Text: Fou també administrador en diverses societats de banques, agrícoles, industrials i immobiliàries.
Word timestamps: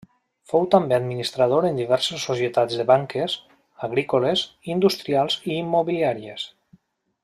Fou 0.51 0.63
també 0.75 0.95
administrador 0.97 1.67
en 1.69 1.77
diverses 1.81 2.25
societats 2.31 2.79
de 2.81 2.87
banques, 2.93 3.37
agrícoles, 3.91 4.49
industrials 4.77 5.41
i 5.53 5.57
immobiliàries. 5.63 6.53